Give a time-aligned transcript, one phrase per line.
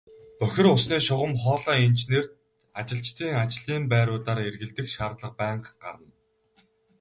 [0.39, 2.31] Бохир усны шугам хоолойн инженерт
[2.79, 6.11] ажилчдын ажлын байруудаар эргэлдэх шаардлага байнга гарна.